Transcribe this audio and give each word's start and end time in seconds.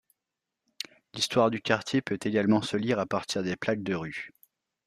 L'histoire 1.13 1.51
du 1.51 1.61
quartier 1.61 2.01
peut 2.01 2.17
également 2.23 2.63
se 2.63 2.75
lire 2.75 2.97
à 2.97 3.05
partir 3.05 3.43
des 3.43 3.55
plaques 3.55 3.83
de 3.83 3.93
rues. 3.93 4.31